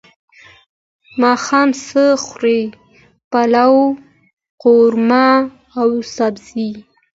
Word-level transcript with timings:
ماښام 1.21 1.69
څه 1.87 2.03
خورئ؟ 2.25 2.59
پلاو، 3.31 3.77
قورمه 4.63 5.27
او 5.79 5.89
سبزی 6.15 6.69